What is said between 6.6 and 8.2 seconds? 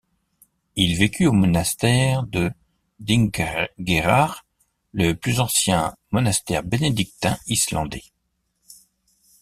bénédictin islandais.